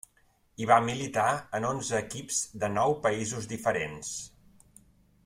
Hi 0.61 0.67
va 0.71 0.77
militar 0.85 1.25
en 1.59 1.67
onze 1.73 1.99
equips 2.05 2.39
de 2.65 2.71
nou 2.79 2.97
països 3.05 3.51
diferents. 3.55 4.11